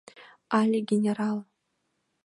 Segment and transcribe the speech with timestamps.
[0.59, 1.37] Але генерал?